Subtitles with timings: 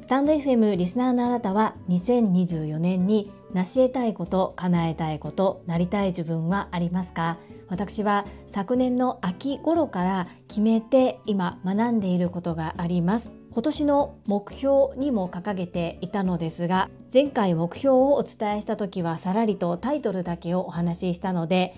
[0.00, 7.38] スタンド FM リスナーのあなたは2024年に成し得たいこと叶えたいことなりたい自分はありますか？
[7.68, 13.34] 私は昨年の秋頃から決めて今学んでいることがあります。
[13.52, 21.74] 今年の目標にも掲げていたのですが前回目標をお伝えした時はさらりとタイトルだけをお話ししたので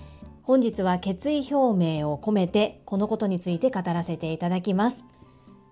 [0.48, 5.04] 本日は決意表明を込めてこのことについて語らせていただきます。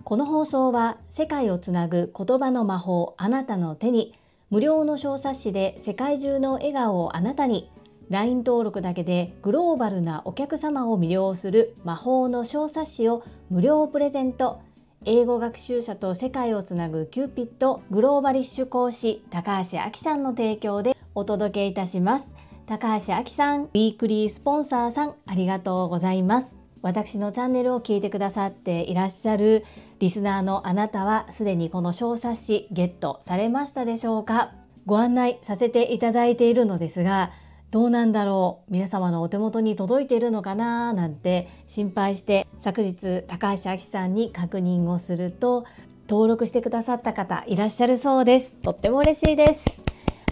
[0.04, 4.12] この放送は世界をつなぐ言葉の魔法あなたの手に。
[4.50, 7.72] 無料の小冊子で世界中の笑顔をあなたに。
[8.10, 14.60] LINE 登録だけでグローバルなお客様を魅了する魔法の小冊子を無料プレゼント。
[15.06, 22.30] 英語学習者と世界をつなぐキューピットグローバリッシュ講師高橋明さんの提供でお届けいたします。
[22.66, 26.56] 高橋明さんウィークリースポンサーさんありがとうございます。
[26.82, 29.64] 私のチャンネルを聞いてくださっていらっしゃる
[30.00, 34.52] リスナーのあなたはすでにこの小冊子ゲットされましたでしょうか？
[34.84, 37.30] ご案内させていただいているのですが
[37.70, 38.72] どうなんだろう？
[38.72, 40.92] 皆様のお手元に届いているのかな？
[40.92, 45.66] なんて心配して昨日高橋明さんに確認をすると
[46.08, 48.54] 登録してくださった方いらっしゃるそうです。
[48.54, 49.64] とっても嬉しいです。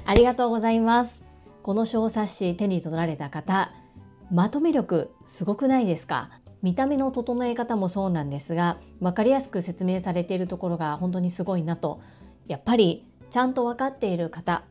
[0.05, 1.23] ありがとうございます。
[1.65, 3.73] この小冊子手に取られた方
[4.31, 6.29] まとめ力すごくないですか？
[6.61, 12.03] 見た目の整え方もそうなんですが分かりやすく説明されているところが本当にすごいなと。
[12.48, 14.65] やっぱりちゃんと分かっている方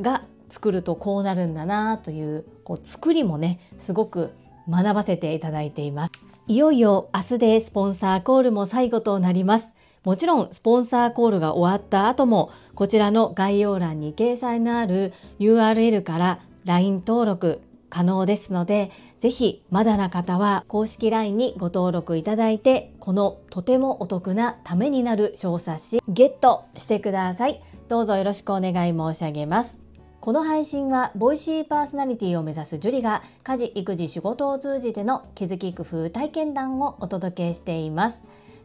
[0.00, 4.32] が作るとこうなるんだなというこう作りもねすごく
[4.66, 6.12] 学ばせていただいています。
[6.46, 9.72] いよいよ明日でスポンサーコールも最後となります。
[10.04, 27.60] もちろんスポンサーコールが終わった後もこちらの概要欄に掲載のある URL から LINE 登録可能ですので、ぜひまだな方は公式 LINE にご登録いただいて、このとてもお得なためになる小冊子ゲットしてください。
[27.88, 29.80] どうぞよろしくお願い申し上げます。
[30.20, 38.20] この配信はボイシーパーソナリティを目指すジュリが家事育児仕事を通じての気づき工夫体験談をお届けしています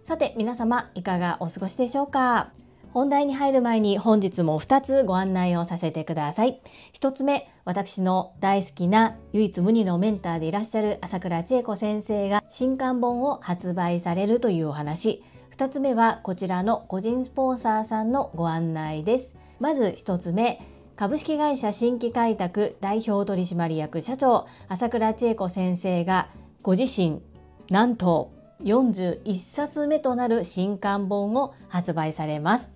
[0.05, 2.51] さて皆様いかがお過ごしでしょうか？
[2.93, 6.61] 本題に入る前に本日も2つご案内をさせてください。
[6.93, 15.23] 1つ目私の大好きな唯一無二のメンターでいらっしゃる朝倉千恵子先生が新刊本を発売されるというお話。
[15.57, 19.35] 2つ目はこちらの個人スポンサーさんのご案内です。
[19.59, 20.61] まず1つ目
[20.95, 26.27] 株式会社新規開拓代表取締役社長朝倉千恵子先生が
[26.61, 27.23] ご自身
[27.72, 32.69] なんと41冊目となる新刊本を発売されます。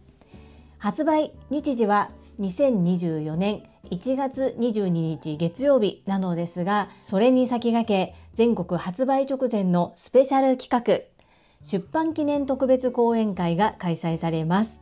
[0.77, 11.03] 発売日時は2024年1月22日月曜日なのですがそれに先駆け全国発売直前のスペシャル企画
[11.61, 14.79] 出版記念特別講演会が開催されます。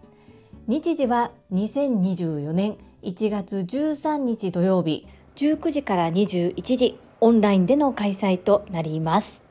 [0.68, 5.08] 日時は2024年1月13日土曜日。
[5.38, 9.47] 19時から21時オンラインでの開催となります。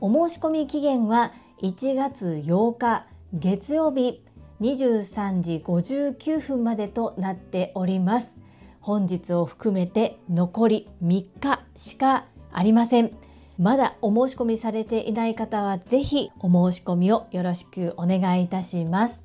[0.00, 4.22] お申し込み期限は1月8日月曜日
[4.60, 8.36] 23時59分までとなっております
[8.80, 13.12] 本日を含めて残り3日しかありません
[13.58, 19.22] まだお申し込みされていない方はぜひお申し込みをよろしくお願いいたします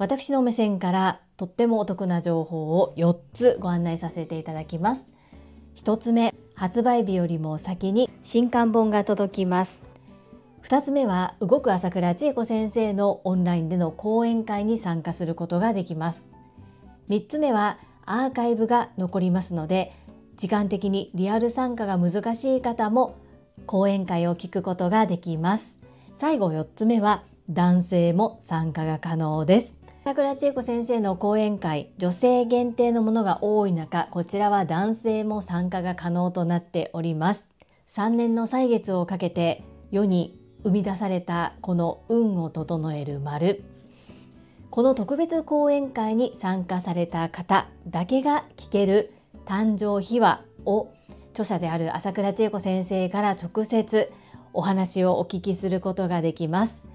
[0.00, 5.04] 私の目線からとってもお得な情報を4つご案内させていただきます。
[5.76, 9.89] 1つ目、発売日よりも先に新刊本が届きます。
[10.62, 16.28] 2つ目は動く朝倉千恵子先生のオンラインでの講演会に参加することができます。
[17.08, 19.92] 3つ目はアーカイブが残りますので
[20.36, 23.16] 時間的にリアル参加が難しい方も
[23.66, 25.76] 講演会を聞くことができます。
[26.14, 29.80] 最後4つ目は男性も参加が可能です。
[30.02, 37.46] 桜千恵子先生の講演会女性限定のものが多い中こちらは男性も参加が可能となっております
[37.86, 43.64] 3年の歳月をかけて世に生み出されたこの運を整える丸
[44.70, 49.12] この特別講演会に参加された方だけが聞ける
[49.44, 50.92] 誕生秘話を
[51.32, 54.12] 著者である朝倉千恵子先生から直接
[54.52, 56.90] お話をお聞きすることができます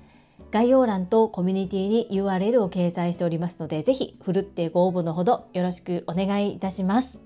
[0.55, 7.21] 概要欄とコミュニティに URL を掲載しておりますので、ぜひふるってご応募のほどよろしくお願いいたします。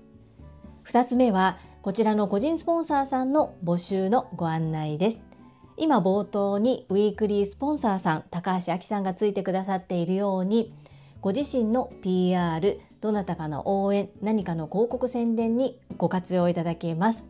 [0.84, 5.29] 2つ目は、こちらの個人スポンサーさんの募集のご案内です。
[5.76, 10.72] 今冒頭にウィークリースポンサーさん、高橋明さんがついてくださっているように、
[11.20, 17.26] ご自身の PR、どなたかの応援、何かの広告宣伝にご活用いただけます。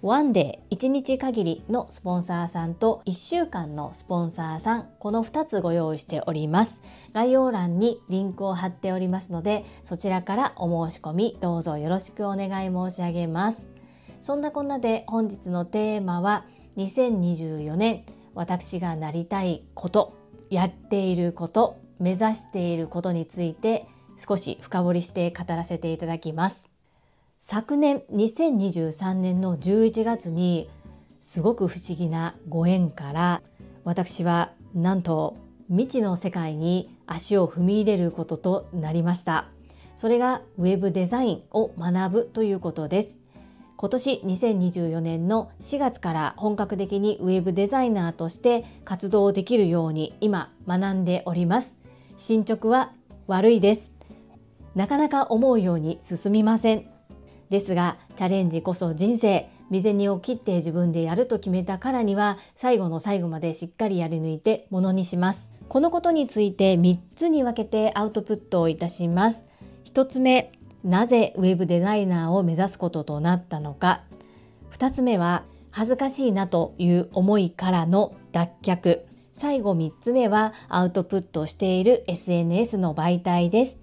[0.00, 6.82] ワンデー1日限りのスポンサーさんと1週間のスポンサーさんこの2つご用意しております
[7.12, 13.66] 概要欄にリンクを貼っておりますのでそちらからお申し込みどうぞよろしくお願い申し上げます
[14.20, 16.44] そんなこんなで本日のテーマは
[16.76, 18.04] 2024年
[18.34, 20.16] 私がなりたいこと
[20.50, 23.86] やっていること目指していることについて
[24.16, 26.68] 少し深掘りして語らせていただきます。
[27.40, 30.68] 昨年2023年の11月に
[31.20, 33.42] すごく不思議なご縁から
[33.84, 35.36] 私はなんと
[35.68, 39.48] 未知の世界に足を踏み入れることとなりました。
[39.94, 43.17] それがウェブデザインを学ぶということです。
[43.80, 51.76] 今年2024年の4月から本格的にウェブデザイナーとして活動できるように今学んでおります。
[52.16, 52.90] 進捗は
[53.28, 53.92] 悪いです。
[54.74, 56.86] なかなか思うように進みません。
[57.50, 65.52] ですがチャレンジこそ人生未然を切って自分でやると決めたからには最後の最後までしっかりやり抜いてものにします。
[65.68, 69.44] このことについて3つに分けてアウトプットをいたします。
[69.84, 70.50] 1つ目
[70.84, 74.02] なぜウェブデザイナーを目指すこととなったのか。
[74.72, 79.00] 2つ目は恥ずかしいなという思いからの脱却。
[79.32, 83.78] 最後3つ目はアウトプットしている SNS の媒体です。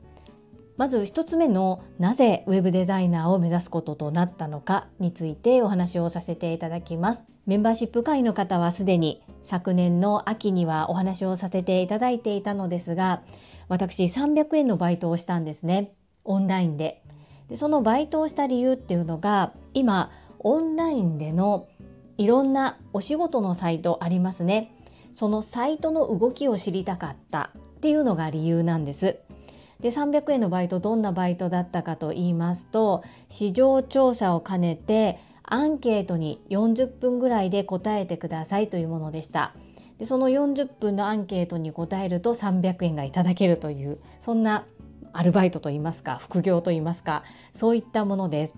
[0.78, 7.26] まず1つ目のなぜウェブデザイナーを目指すこととなったのかについてお話をさせていただきます。
[7.46, 13.22] メンバーシップ会の方はすでに昨年の秋にはお話をさせていただいていたのですが
[13.70, 15.94] 私300円のバイトをしたんですね。
[16.26, 17.02] オンラインで。
[17.50, 21.68] でそのバイトをした理由っていうのが今オンラインでの
[22.18, 24.76] いろんなお仕事のサイトありますね。
[25.14, 29.18] そのサイトの動きを知りたかったっていうのが理由なんです。
[29.80, 39.54] で300円のバイトどんなバイトだったかと言いますと市場調査を兼ねてアンケートに40分ぐらいで答えてくださいというものでした。
[40.00, 44.66] でその40分のアンケートに答えると300円がいただけるというそんな
[45.18, 47.24] アルバイトといいますか副業といいますか
[47.54, 48.56] そういったものです。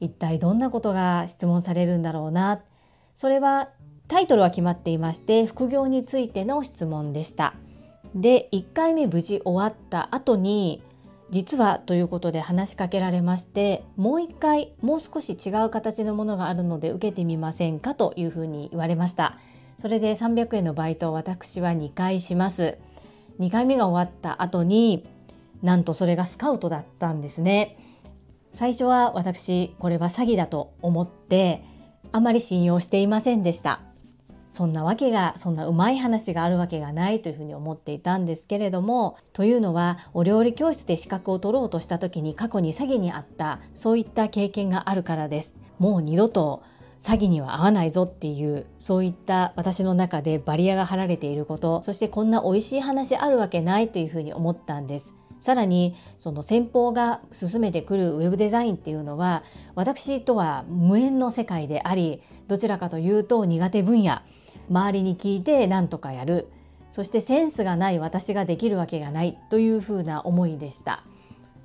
[0.00, 2.60] 一体どんなことが質問されるんだろうな。
[3.14, 3.70] それは
[4.06, 7.54] タイトルは決まっていまして副業についての質問でした。
[8.14, 10.82] で1回目無事終わった後に
[11.30, 19.38] 実はということで話しかけられましてもう一回もう少し違う形のものがあるので受けてみませんかというふうに言われました。
[19.78, 22.78] それで300円のバイトを私は2回します。
[23.40, 25.06] 2回目が終わった後に
[25.62, 27.78] なんとそれがスカウトだったんですね。
[28.52, 31.62] 最初は私これは詐欺だと思って
[32.12, 33.80] あまり信用していませんでした。
[34.50, 45.54] そんなわけがそんなうまい話があるわけがないというふうに思っていたんですけれどもというのはお料理教室で資格を取ろうとした時に過去に詐欺にあったそういった経験があるからです。
[45.78, 46.62] もう二度と
[47.00, 55.14] 詐欺には合わないぞっていうそういった私の中でバリアが張られていることそしてこんな美味しい話あるわけないというふうに思ったんです。
[55.40, 59.44] さらにその先方が進めてくるウェブデザインっていうのは
[59.74, 64.20] 私とは無縁の世界でありどちらかというと苦手分野。
[64.70, 66.48] 周りに聞いて何とかやる。
[66.90, 71.04] そしてセンスがない私ができるわけがないというふうな思いでした。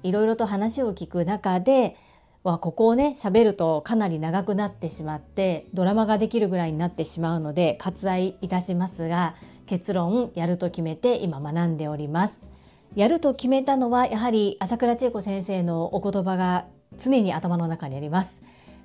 [0.04, 1.96] いろいろと話を聞く中で
[2.44, 9.36] はここをね喋るとかなり長くなってしまってドラマができるぐらいになってしまうので割愛いたしますが
[9.66, 12.53] 結論やると決めて今学んでおります。
[12.96, 18.42] やると決めたのはやはり朝倉千恵子先生のお言葉が常に頭の中にあります。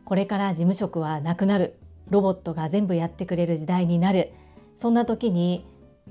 [0.06, 1.78] これから事務職はなくなる。
[2.08, 4.32] ロボットが全部やってくれる時代になる。
[4.76, 5.66] そんな時に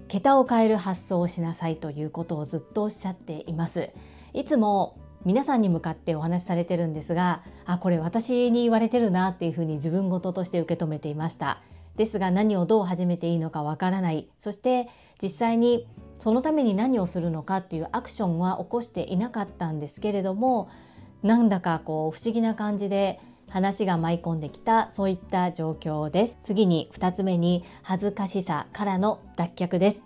[0.07, 3.89] 桁を変える発想をしなさいということをずっとおっしゃっています。
[4.33, 11.63] いつも皆さんに向かってお話しされてるんですがあこれ私に言われてるなっていうふうに自分事として受け止めていました。
[11.97, 14.29] ですが何をどう始めていいのかわからない。
[14.39, 14.87] そして
[15.21, 15.87] 実際に
[16.19, 20.69] そのために何をするのかっていうアクションは起こしていなかったんですけれども
[21.23, 26.39] なんだかこう不思議な感じで話が舞い込んできたそういった状況です。
[26.43, 30.03] 次に2つ目に恥ずかしさからの脱却です。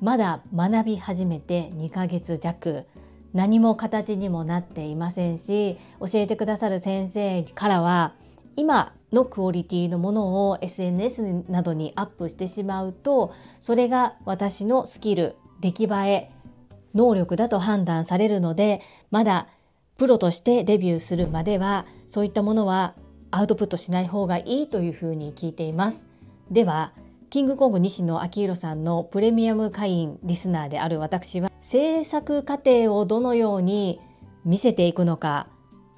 [0.00, 2.86] まだ学び始めて2ヶ月弱。
[3.32, 8.14] 何も形にもなっていませんし教えてくださる先生からは
[8.56, 16.30] 今のクオリティのものを SNS などにアップしてしまうとそれが私のスキル出来栄え
[16.94, 19.48] 能力だと判断されるのでまだ
[19.96, 22.94] プロとしてデビューするまではそういったものは
[23.30, 26.06] アウトプットしない方がいいというふうに聞いています。
[26.50, 26.92] では
[27.30, 34.00] キングコング西野昭弘さんのプレミアム会員リスナーである私は制作過程をどのように
[34.44, 35.46] 見せていくのか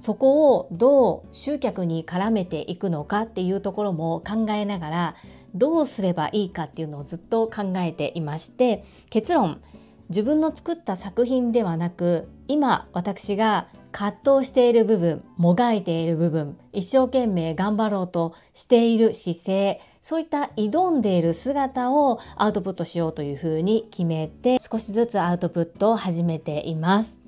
[0.03, 5.17] そこをどう集客に絡めていくのかっていうところも考えながら
[5.55, 9.63] どうすればいいかっていうのをずっと考えていまして結論
[10.09, 27.23] 自分の作った作品ではなく今私が葛藤している部分もがいている部分一生懸命頑張ろうとしている姿勢そういった挑んでいる姿をアウトプットしようというふうに決めて少しずつアウトプットを始めています。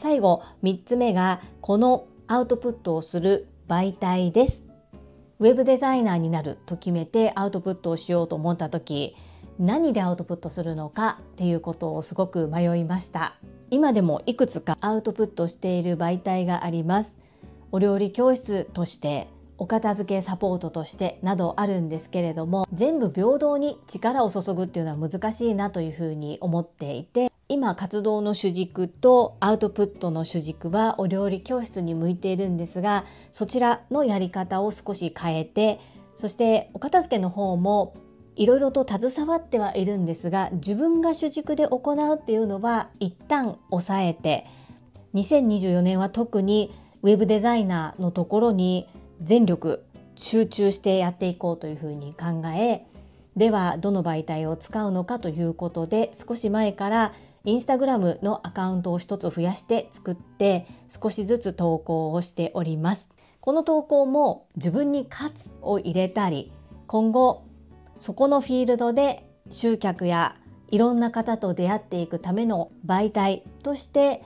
[0.00, 4.62] 最後3つ目がこのアウトプットをする媒体です。
[5.40, 9.16] ウェブデザイナーになると決めてアウトプットをしようと思った時
[9.58, 13.34] 何でアウトプットするのかっていうことをすごく迷いました。
[13.68, 17.18] 今でもいくつかアウトプットしている媒体があります。
[17.72, 19.26] お料理教室として
[19.60, 35.78] お片付けサポートとしてなどあるんですけれども全部平等に力を注ぐっていうのは難しいなというふうに思っていて今活動の主軸とアウトプットの主軸はお料理教室に向いているんですがそちらのやり方を少し変えて
[36.16, 37.92] そしてお片付けの方も
[38.36, 44.46] いろいろと携わってはいるんですが自分が主軸で行うっていうのは一旦抑えて
[45.12, 48.88] 2024年は特にウェブデザイナーのところに
[49.22, 49.84] 全力
[50.16, 52.86] 集中してやっていこうというふうに考え
[53.36, 57.12] ではどの媒体を使うのかということで少し前から
[57.44, 63.08] インスタグラムのアカウントを一つ増やして作って少しずつ投稿をしております。
[63.40, 66.52] この投稿も自分に勝つを入れたり
[66.86, 67.44] 今後
[67.98, 70.36] そこのフィールドで集客や
[70.68, 74.22] いろんな方と出会っていくための媒体として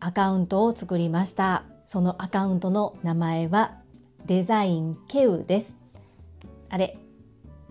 [0.00, 3.77] アカウントを作りましたそのアカウントの名前は
[4.28, 5.74] デザインケウです。
[6.68, 6.98] あれ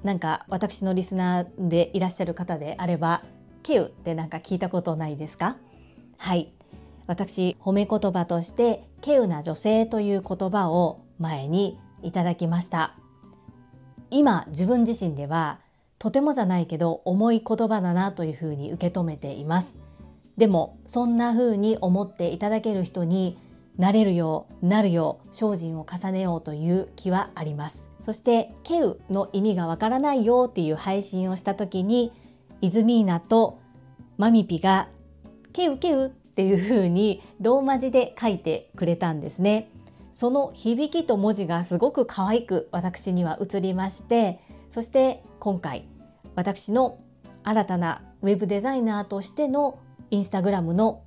[0.04, 3.22] なんか私のリスナーでいらっしゃる方であれば
[3.62, 5.58] ケウってなんか聞いたことないですか？
[6.18, 6.52] はい。
[7.06, 12.96] 私褒め言葉としてケウな女性という言葉を前にいただきました。
[14.10, 15.60] 今自分自身では
[16.00, 19.76] とてもじゃないけど重い言葉だなというふうに受け止めています。
[20.38, 23.38] でもそんな風に思っていただける人に
[23.78, 32.12] なれるようなるよう精進を重ねようという気はありますそして「ケウ」の意味がわからないよっていう配信をした時に
[32.62, 33.60] イズミーナと
[34.18, 34.90] マミピが
[35.54, 39.72] 「ケウケウ」っていう風にローマ字で書いてくれたんですね。
[40.12, 44.40] その響きと文字がすごく可愛く私には映りまして
[44.72, 45.88] そして今回
[46.34, 46.98] 私の
[47.44, 49.78] 新たなウェブデザイナーとしての
[50.10, 51.04] インスタグラムの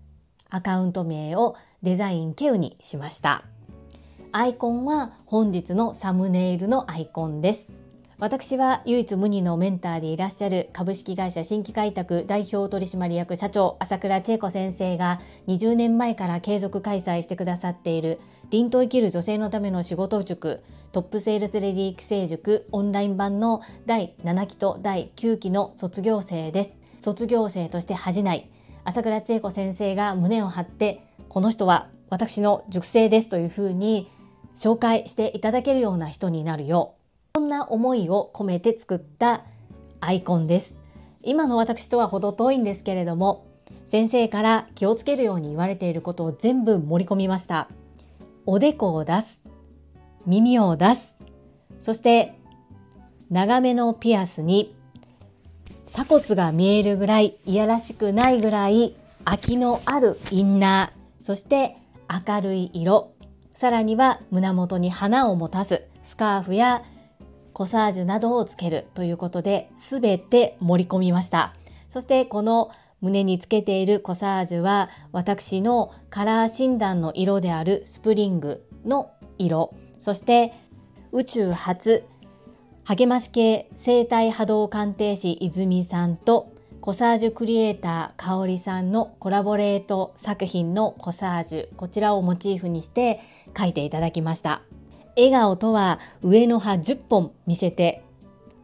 [0.49, 3.45] アカウント名をデザインケウにしました。
[4.33, 7.69] アイコンは本日のサムネイルのアイコンです。
[8.19, 18.21] 私は唯一無二のメンターでいらっしゃる株式会社新規開拓代表取締役社長朝倉千恵子先生が20年前から継続開催してくださっている
[18.51, 26.77] 凛と生きる女性のための仕事塾トップセールスレディ育成塾オンライン版の第7期と第9期の卒業生です。
[27.01, 28.51] 卒業生として恥じない。
[28.85, 34.11] 朝倉千恵子先生が胸を張ってこの人は私の塾生ですというふうに
[34.57, 37.39] 紹介していただけるような人になるよう。
[37.39, 39.45] そんな思いを込めて作った
[40.01, 40.75] アイコンです。
[41.23, 43.47] 今の私とは程遠いんですけれども
[43.87, 47.69] 先生から気をつけるように言われていることを全部盛り込みました。
[48.45, 49.41] おでこを出す。
[50.27, 51.15] 耳を出す。
[51.81, 52.35] そして
[53.31, 54.75] 長めのピアスに
[55.93, 61.00] 鎖骨が見えるぐらいいやらしくないぐらい空きのあるインナー。
[61.21, 61.77] そして
[62.27, 63.15] 明るい色。
[63.53, 65.85] さらには胸元に花を持たす。
[66.03, 66.83] スカーフや
[67.53, 71.55] コサージュなどをつけるということで全て盛り込みました。
[71.89, 79.75] そしてこの胸につけているコサージュは私のカラー診断の色であるスプリングの色。
[79.99, 80.55] そして
[81.13, 82.05] 宇宙初
[82.85, 86.50] 励まし系生体波動鑑定士泉さんと
[86.81, 93.21] コサージュクリエイター香里さんのコラボレート作品のコサージュこちらをモチーフにして
[93.57, 94.63] 書いていただきました。
[95.15, 98.03] 笑顔とは上の歯10本見せて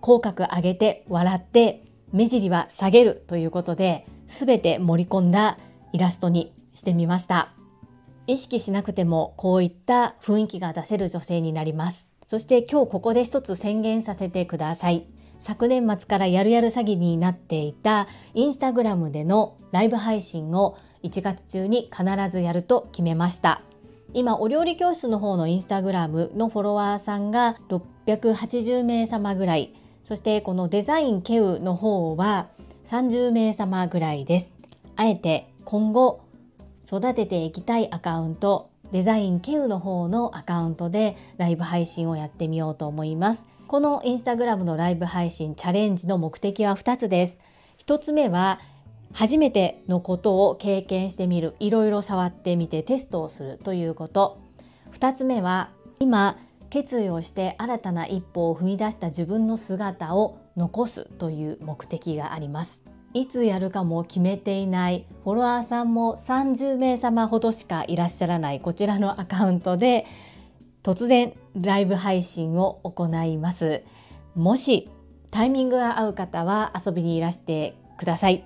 [0.00, 5.58] 口角上げて笑って目尻は下げるということで全て盛り込んだ
[5.92, 7.52] イラストにしてみました。
[8.26, 12.08] 意識しなくてもこういった雰囲気が出せる女性になります。
[12.26, 15.06] そして今日ここで一つ宣言させてください。
[15.38, 23.62] 昨年末からやるやる詐欺になっていたインスタグラムでのライブ配信を1月中に必ずやると決めました。
[24.12, 27.56] 今お料理教室の方のインスタグラムのフォロワーさんが
[28.06, 29.74] 680名様ぐらい。
[30.02, 32.48] そしてこのデザインケウの方は
[32.84, 34.52] 30名様ぐらいです。
[34.94, 36.20] あえて今後
[36.86, 43.46] 育てていきたいアカウントデザインケウの方のアカウントでライブ配信をやってみようと思います。
[43.68, 47.38] このインスタグラムのライブ配信チャレンジの目的は2つです。
[47.84, 48.60] 1つ目は
[49.12, 54.38] 初めてのことを経験してみるいろいろ触ってみてテストをするということ。
[54.92, 56.38] 2つ目は今
[56.70, 62.84] 決意をして新たな一歩を踏み出した自分の姿を残すという目的があります。
[63.14, 70.04] いつやるかも決めていないフォロワーさんも30名様ほどしかいらっしゃらないこちらのアカウントで
[70.82, 73.82] 突然ライブ配信を行います。
[74.34, 74.90] もし
[75.30, 78.44] タイミングが合う方は遊びにいらしてください。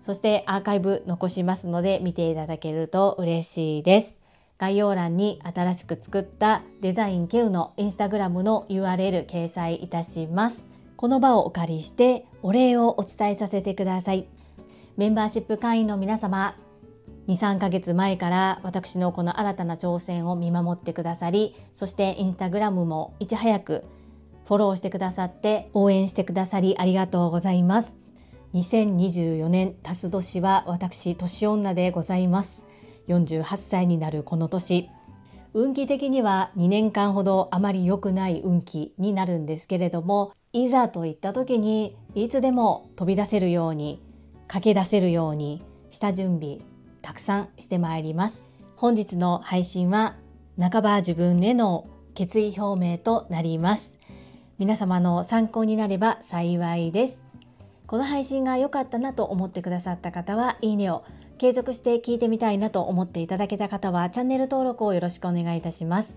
[0.00, 4.16] そしてアーカイブ残しますので見ていただけると嬉しいです。
[4.58, 10.66] 概要欄に新しく作ったデザインケウのインスタグラムの URL 掲載いたします。
[10.96, 14.26] この場をお借りしてお礼をお伝えさせてください。
[14.96, 16.54] メンバーシップ会員の皆様
[17.28, 23.84] 23ヶ月前から私のこの新たな挑戦を見守ってくださりそしてインスタグラムもいち早く
[24.46, 27.96] フォローしてくださって応援してくださりありがとうございます。
[28.54, 32.66] 2024年タス年は私年女でございます。
[33.08, 34.90] 48歳になるこの年。
[35.54, 44.00] 運気的には2年間ほどあまり良くない運気になるんですけれどもいざといった時にいつでも飛び出せるように
[44.48, 46.58] 駆け出せるようにした準備
[47.02, 48.44] たくさんしてまいります。
[48.76, 50.16] 本日の配信は
[50.58, 53.94] 半ば自分への決意表明となります。
[54.58, 57.20] 皆様の参考になれば幸いです。
[57.86, 61.04] この配信が良かったなと思ってくださった方はいいねを
[61.38, 66.16] 継続して聞いてみたいなと思っていただけた方はチャンネル登録をよろしくお願いいたします。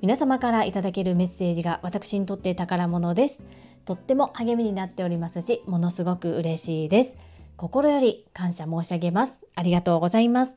[0.00, 3.42] 皆様からいただけるメッセージが私にとって宝物です。
[3.84, 7.16] とっても励みになっておりますしものすごく嬉しいです。
[7.62, 9.38] 心より感謝申し上げます。
[9.54, 10.56] ありがとうございます。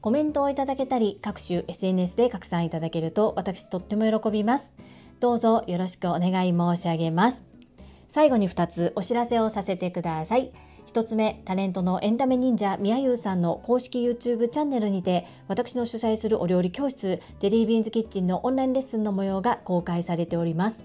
[0.00, 4.72] コメントをいただけたり各種 SNS で拡散いただけると私とっても喜びます。
[5.20, 7.44] どうぞよろしくお願い申し上げます。
[8.08, 10.50] 最後に2つお知らせをさせてください。
[10.92, 20.84] 1つ目タレントのエンタメ忍者みやゆうさんの公式 YouTube チャンネルにて私の主催するお料理教室ジェリービーンズキッチンのオンラインレッスンの模様が公開されております。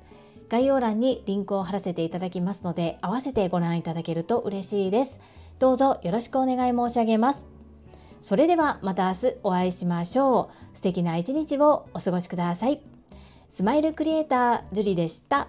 [0.51, 5.21] 概要欄にリンクを貼らせていただきますので、合わせてご覧いただけると嬉しいです。
[5.59, 7.45] どうぞよろしくお願い申し上げます。
[8.21, 10.75] それではまた明日お会いしましょう。
[10.75, 12.81] 素敵な一日をお過ごしください。
[13.47, 15.47] スマイルクリエイター、ジュリでした。